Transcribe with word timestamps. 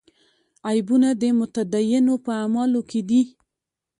عیبونه 0.69 1.09
د 1.21 1.23
متدینو 1.39 2.15
په 2.25 2.31
اعمالو 2.41 2.81
کې 2.89 3.01
دي. 3.09 3.21